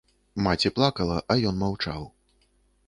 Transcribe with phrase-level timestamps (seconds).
[0.47, 2.11] Маці плакала, а ён маўчаў.